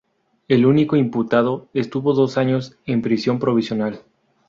El 0.47 0.65
único 0.65 0.95
imputado 0.95 1.67
estuvo 1.75 2.15
dos 2.15 2.39
años 2.39 2.75
en 2.87 3.03
prisión 3.03 3.37
provisional. 3.37 4.01